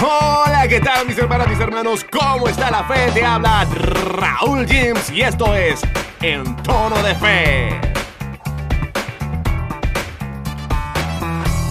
[0.00, 2.06] Hola, ¿qué tal mis hermanas, mis hermanos?
[2.12, 3.10] ¿Cómo está la fe?
[3.12, 5.80] Te habla Raúl James y esto es
[6.22, 7.80] En Tono de Fe.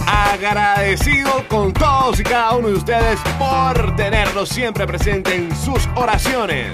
[0.06, 6.72] Agradecido con todos y cada uno de ustedes por tenerlos siempre presente en sus oraciones.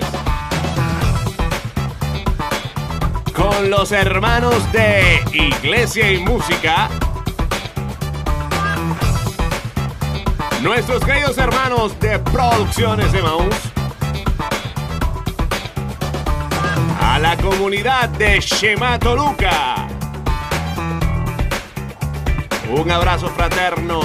[3.35, 6.89] Con los hermanos de Iglesia y Música.
[10.63, 13.55] Nuestros queridos hermanos de Producciones de Maús,
[17.01, 19.89] a la comunidad de Shema Toluca,
[22.71, 24.01] un abrazo fraterno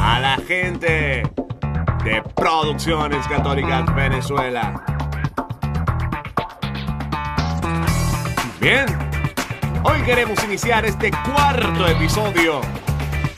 [0.00, 1.22] a la gente
[2.04, 4.89] de Producciones Católicas Venezuela.
[8.60, 8.84] Bien,
[9.84, 12.60] hoy queremos iniciar este cuarto episodio,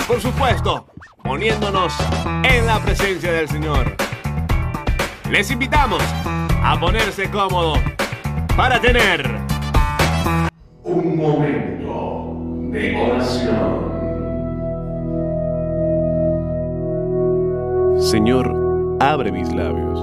[0.09, 0.87] por supuesto,
[1.23, 1.95] poniéndonos
[2.43, 3.95] en la presencia del Señor.
[5.31, 6.03] Les invitamos
[6.65, 7.75] a ponerse cómodo
[8.57, 9.31] para tener
[10.83, 12.37] un momento
[12.73, 13.93] de oración.
[18.01, 20.01] Señor, abre mis labios,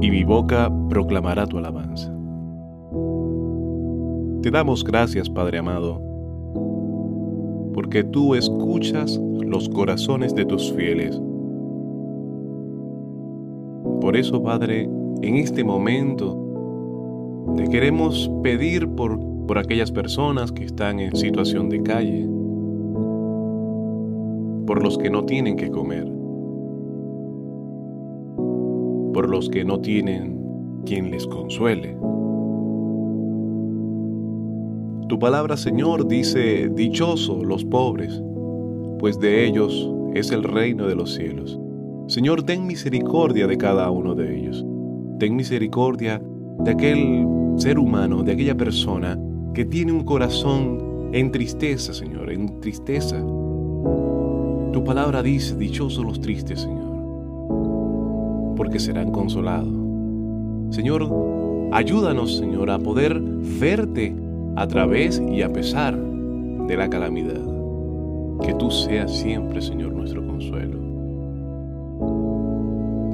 [0.00, 2.19] y mi boca proclamará tu alabanza.
[4.42, 6.00] Te damos gracias, Padre amado,
[7.74, 11.20] porque tú escuchas los corazones de tus fieles.
[14.00, 14.88] Por eso, Padre,
[15.20, 16.38] en este momento
[17.54, 22.26] te queremos pedir por, por aquellas personas que están en situación de calle,
[24.66, 26.10] por los que no tienen que comer,
[29.12, 30.40] por los que no tienen
[30.86, 31.99] quien les consuele.
[35.10, 38.22] Tu palabra, Señor, dice, dichoso los pobres,
[39.00, 41.58] pues de ellos es el reino de los cielos.
[42.06, 44.64] Señor, ten misericordia de cada uno de ellos.
[45.18, 46.22] Ten misericordia
[46.60, 47.26] de aquel
[47.56, 49.18] ser humano, de aquella persona
[49.52, 53.18] que tiene un corazón en tristeza, Señor, en tristeza.
[53.18, 59.74] Tu palabra dice, dichosos los tristes, Señor, porque serán consolados.
[60.70, 64.29] Señor, ayúdanos, Señor, a poder verte
[64.60, 67.40] a través y a pesar de la calamidad.
[68.42, 70.78] Que tú seas siempre, Señor, nuestro consuelo.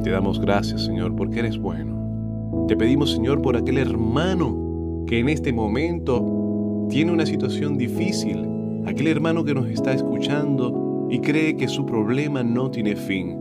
[0.03, 2.67] Te damos gracias, Señor, porque eres bueno.
[2.67, 9.07] Te pedimos, Señor, por aquel hermano que en este momento tiene una situación difícil, aquel
[9.07, 13.39] hermano que nos está escuchando y cree que su problema no tiene fin.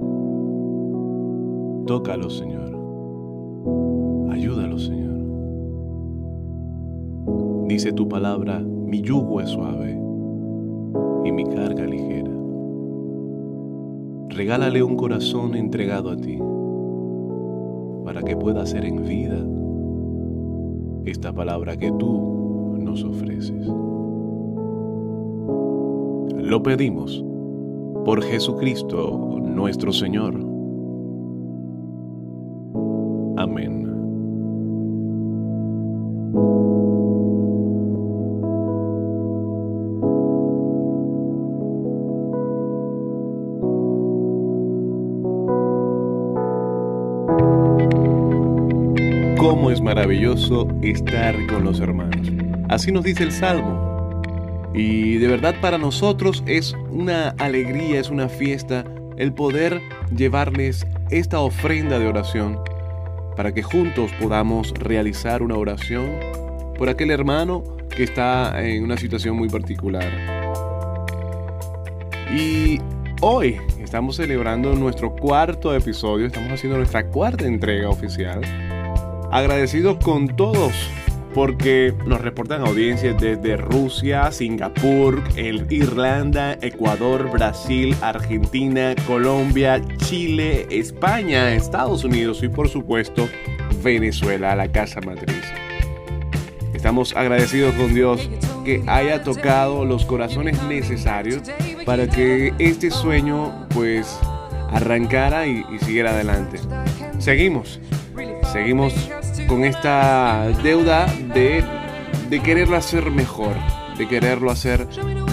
[1.88, 2.65] Tócalo, Señor.
[7.75, 10.00] Dice tu palabra, mi yugo es suave
[11.25, 12.31] y mi carga ligera.
[14.30, 16.40] Regálale un corazón entregado a ti
[18.06, 19.46] para que pueda hacer en vida
[21.03, 23.68] esta palabra que tú nos ofreces.
[26.38, 27.25] Lo pedimos
[28.06, 30.45] por Jesucristo nuestro Señor.
[49.46, 52.32] Cómo es maravilloso estar con los hermanos.
[52.68, 54.20] Así nos dice el Salmo.
[54.74, 58.86] Y de verdad para nosotros es una alegría, es una fiesta
[59.18, 59.84] el poder
[60.18, 62.60] llevarles esta ofrenda de oración
[63.38, 66.10] para que juntos podamos realizar una oración
[66.76, 67.64] por aquel hermano
[67.96, 70.12] que está en una situación muy particular.
[72.36, 72.80] Y
[73.22, 78.41] hoy estamos celebrando nuestro cuarto episodio, estamos haciendo nuestra cuarta entrega oficial
[79.35, 80.72] agradecidos con todos
[81.34, 92.05] porque nos reportan audiencias desde Rusia, Singapur, Irlanda, Ecuador, Brasil, Argentina, Colombia, Chile, España, Estados
[92.05, 93.28] Unidos y por supuesto
[93.84, 95.43] Venezuela, la casa matriz.
[96.73, 98.29] Estamos agradecidos con Dios
[98.64, 101.41] que haya tocado los corazones necesarios
[101.85, 104.17] para que este sueño pues
[104.72, 106.59] arrancara y, y siguiera adelante.
[107.20, 107.81] Seguimos,
[108.53, 108.93] seguimos
[109.47, 111.64] con esta deuda de,
[112.44, 113.56] quererlo hacer mejor,
[113.97, 114.88] de quererlo hacer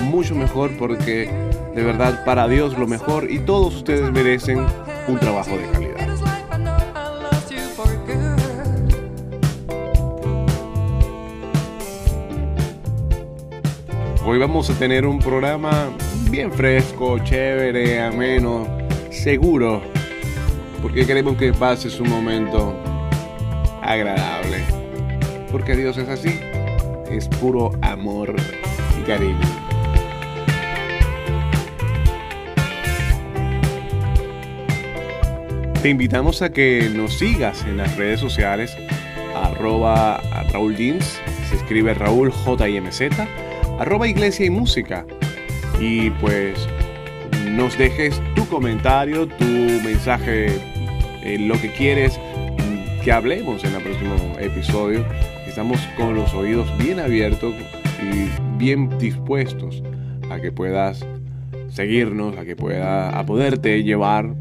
[0.05, 1.31] mucho mejor porque
[1.75, 4.67] de verdad para Dios lo mejor y todos ustedes merecen
[5.09, 6.09] un trabajo de calidad.
[14.25, 15.91] Hoy vamos a tener un programa
[16.31, 18.67] bien fresco, chévere, ameno,
[19.11, 19.83] seguro,
[20.81, 22.82] porque queremos que pases un momento
[23.83, 24.65] agradable.
[25.51, 26.41] Porque Dios es así,
[27.11, 28.35] es puro amor
[28.99, 29.63] y cariño.
[35.83, 38.77] Te invitamos a que nos sigas en las redes sociales,
[39.35, 40.21] arroba
[40.53, 41.21] Raúl Jeans,
[41.51, 43.19] se escribe Raúl JMZ,
[43.81, 45.05] arroba Iglesia y Música.
[45.81, 46.69] Y pues
[47.51, 50.47] nos dejes tu comentario, tu mensaje,
[51.25, 52.19] eh, lo que quieres
[53.05, 55.05] que hablemos en el próximo episodio.
[55.47, 57.55] Estamos con los oídos bien abiertos
[58.01, 58.29] y
[58.59, 59.83] bien dispuestos
[60.31, 61.05] a que puedas
[61.69, 64.35] seguirnos, a que pueda a poderte llevar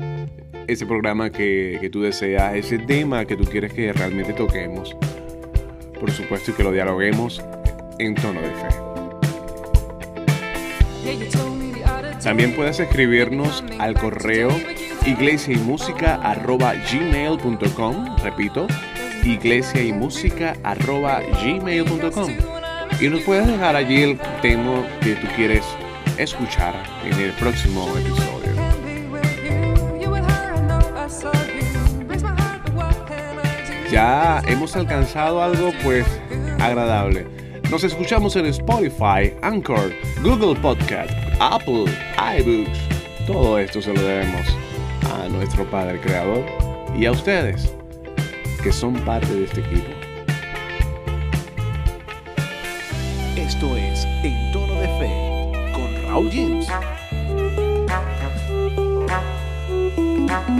[0.67, 4.95] ese programa que, que tú deseas, ese tema que tú quieres que realmente toquemos.
[5.99, 7.43] Por supuesto, y que lo dialoguemos
[7.97, 8.67] en tono de fe.
[12.23, 14.49] También puedes escribirnos al correo
[15.05, 18.17] iglesia y música arroba gmail.com.
[18.17, 18.67] Repito,
[19.23, 22.31] iglesia y música arroba gmail.com.
[22.99, 25.65] Y nos puedes dejar allí el tema que tú quieres
[26.17, 28.51] escuchar en el próximo episodio.
[33.91, 36.05] Ya hemos alcanzado algo pues
[36.59, 37.27] agradable.
[37.69, 39.91] Nos escuchamos en Spotify, Anchor,
[40.23, 41.85] Google Podcast, Apple,
[42.37, 42.79] iBooks.
[43.25, 44.45] Todo esto se lo debemos
[45.09, 46.45] a nuestro Padre Creador
[46.97, 47.73] y a ustedes
[48.63, 49.89] que son parte de este equipo.
[53.35, 56.67] Esto es En Tono de Fe con Raúl James.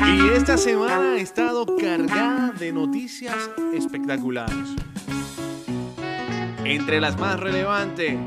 [0.06, 4.76] Y esta semana ha estado cargada de noticias espectaculares.
[6.66, 8.18] Entre las más relevantes,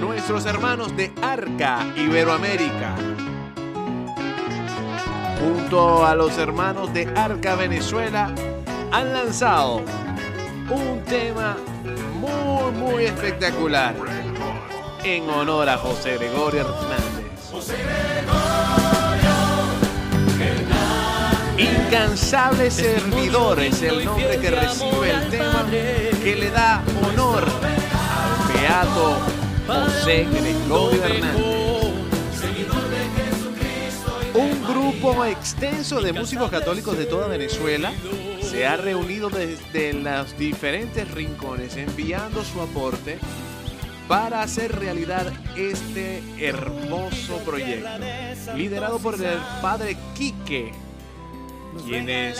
[0.00, 2.96] nuestros hermanos de Arca Iberoamérica.
[5.40, 8.30] Junto a los hermanos de Arca Venezuela,
[8.92, 9.82] han lanzado
[10.70, 11.56] un tema
[12.20, 13.94] muy, muy espectacular
[15.02, 17.20] en honor a José Gregorio Hernández.
[21.56, 29.18] Incansable servidor es el nombre que recibe el tema que le da honor al beato
[29.66, 31.69] José Gregorio Hernández.
[35.00, 37.90] Grupo extenso de músicos católicos de toda Venezuela
[38.42, 43.18] se ha reunido desde los diferentes rincones enviando su aporte
[44.08, 47.88] para hacer realidad este hermoso proyecto,
[48.54, 50.72] liderado por el padre Quique
[51.86, 52.38] quien es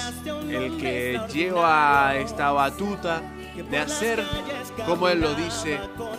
[0.51, 3.23] el que lleva esta batuta
[3.71, 4.23] de hacer,
[4.87, 5.79] como él lo dice,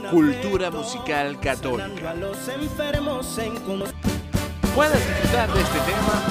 [0.09, 2.15] cultura musical católica.
[4.75, 6.21] Puedes disfrutar de este tema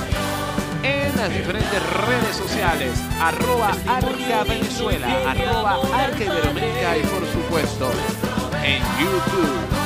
[0.82, 7.90] en las diferentes redes sociales, arroba Arca Venezuela, arroba Arca Iberoamérica y por supuesto
[8.64, 9.80] en YouTube.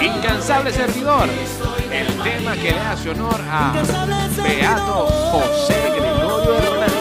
[0.00, 1.28] Incansable servidor
[1.92, 3.72] el tema que le hace honor a
[4.42, 6.95] Beato José Gregorio Hernández.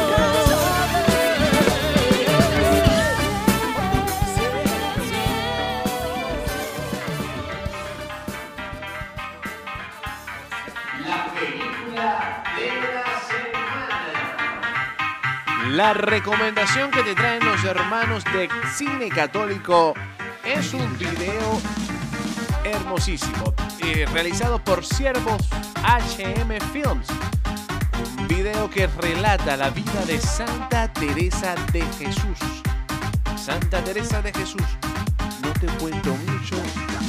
[15.76, 19.94] La recomendación que te traen los hermanos de Cine Católico
[20.46, 21.62] es un video
[22.64, 25.42] hermosísimo, eh, realizado por Siervos
[25.84, 27.08] HM Films.
[28.18, 32.40] Un video que relata la vida de Santa Teresa de Jesús.
[33.36, 34.64] Santa Teresa de Jesús.
[35.42, 36.56] No te cuento mucho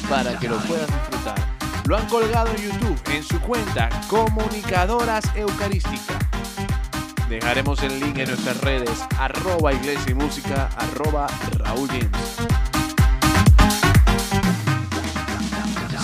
[0.08, 1.55] para que lo puedas disfrutar.
[1.86, 6.16] Lo han colgado en YouTube en su cuenta Comunicadoras Eucarísticas.
[7.28, 12.36] Dejaremos el link en nuestras redes, arroba iglesia y música, arroba Raúl James.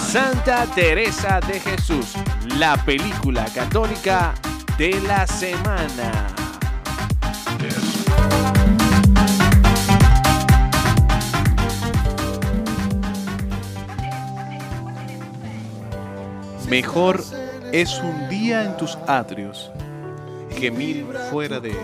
[0.08, 2.14] Santa Teresa de Jesús,
[2.58, 4.34] la película católica
[4.78, 6.31] de la semana.
[16.72, 17.22] Mejor
[17.70, 19.70] es un día en tus atrios
[20.58, 21.76] que mil fuera de él.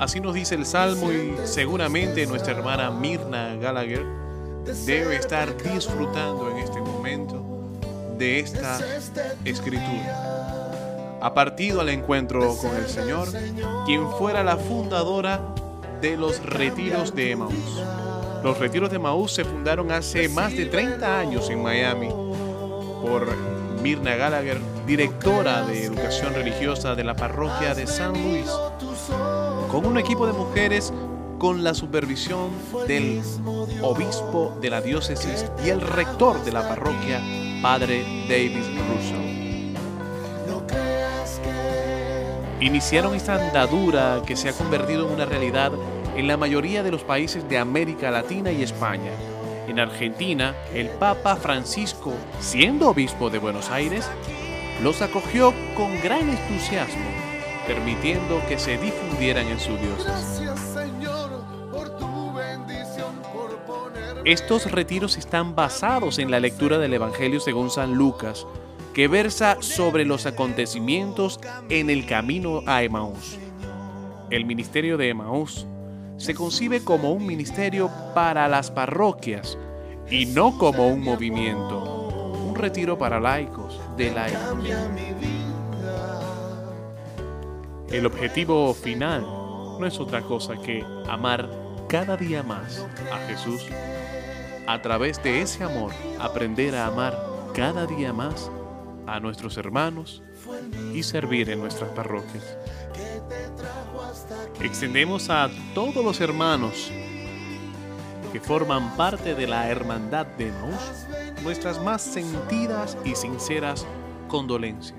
[0.00, 4.04] Así nos dice el Salmo y seguramente nuestra hermana Mirna Gallagher
[4.84, 7.40] debe estar disfrutando en este momento
[8.18, 8.80] de esta
[9.44, 11.18] escritura.
[11.22, 13.28] Ha partido al encuentro con el Señor,
[13.86, 15.40] quien fuera la fundadora
[16.00, 17.80] de los retiros de Emmaus.
[18.42, 22.08] Los retiros de Maús se fundaron hace más de 30 años en Miami
[23.04, 23.36] por
[23.82, 28.46] Mirna Gallagher, directora de educación religiosa de la parroquia de San Luis,
[29.70, 30.90] con un equipo de mujeres
[31.38, 32.50] con la supervisión
[32.88, 33.20] del
[33.82, 37.20] obispo de la diócesis y el rector de la parroquia,
[37.60, 39.74] Padre David Russell.
[42.60, 45.72] Iniciaron esta andadura que se ha convertido en una realidad
[46.16, 49.10] en la mayoría de los países de América Latina y España.
[49.66, 54.06] En Argentina, el Papa Francisco, siendo obispo de Buenos Aires,
[54.82, 57.06] los acogió con gran entusiasmo,
[57.66, 60.42] permitiendo que se difundieran en su diócesis.
[64.24, 68.46] Estos retiros están basados en la lectura del Evangelio según San Lucas,
[68.92, 73.38] que versa sobre los acontecimientos en el camino a Emaús.
[74.30, 75.66] El ministerio de Emaús
[76.16, 79.58] se concibe como un ministerio para las parroquias
[80.10, 84.26] y no como un movimiento, un retiro para laicos de la
[87.90, 89.22] El objetivo final
[89.78, 91.48] no es otra cosa que amar
[91.88, 93.66] cada día más a Jesús
[94.66, 97.16] a través de ese amor aprender a amar
[97.54, 98.50] cada día más
[99.06, 100.22] a nuestros hermanos
[100.92, 102.56] y servir en nuestras parroquias.
[104.60, 106.90] Extendemos a todos los hermanos
[108.32, 111.06] que forman parte de la hermandad de Maús
[111.42, 113.86] nuestras más sentidas y sinceras
[114.28, 114.98] condolencias,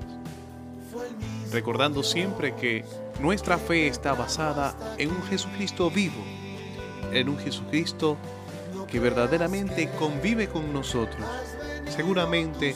[1.52, 2.86] recordando siempre que
[3.20, 6.24] nuestra fe está basada en un Jesucristo vivo,
[7.12, 8.18] en un Jesucristo
[8.88, 11.26] que verdaderamente convive con nosotros,
[11.90, 12.76] seguramente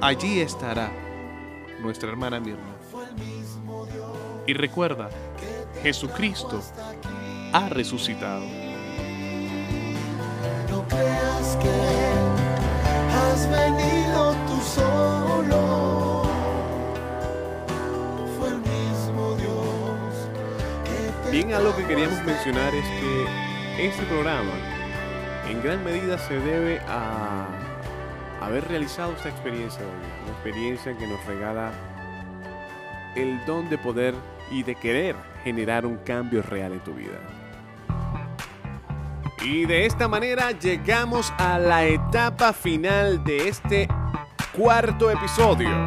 [0.00, 0.92] allí estará
[1.80, 2.76] nuestra hermana Mirna.
[4.46, 5.08] Y recuerda,
[5.82, 6.60] Jesucristo
[7.52, 8.44] ha resucitado.
[10.70, 11.70] No creas que
[13.14, 16.22] has venido tú solo.
[18.38, 20.28] Fue el mismo Dios
[21.30, 24.52] Bien, algo que queríamos mencionar es que este programa
[25.48, 27.46] en gran medida se debe a
[28.40, 31.72] haber realizado esta experiencia de vida, una experiencia que nos regala
[33.16, 34.14] el don de poder
[34.50, 37.18] y de querer generar un cambio real en tu vida.
[39.44, 43.88] Y de esta manera llegamos a la etapa final de este
[44.56, 45.86] cuarto episodio.